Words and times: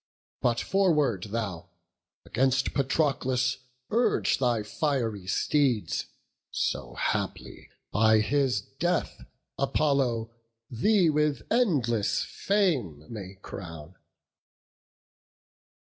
But, 0.41 0.59
forward 0.59 1.25
thou! 1.25 1.69
against 2.25 2.73
Patroclus 2.73 3.57
urge 3.91 4.39
Thy 4.39 4.63
fiery 4.63 5.27
steeds, 5.27 6.07
so 6.49 6.95
haply 6.95 7.69
by 7.91 8.17
his 8.21 8.61
death 8.79 9.23
Apollo 9.59 10.31
thee 10.71 11.11
with 11.11 11.43
endless 11.51 12.23
fame 12.23 13.05
may 13.13 13.35
crown." 13.43 13.93